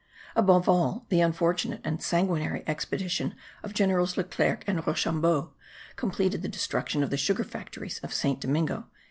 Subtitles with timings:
[0.35, 5.53] Above all the unfortunate and sanguinary expedition of Generals Leclerc and Rochambeau
[5.95, 8.87] completed the destruction of the sugar factories of Saint Domingo.)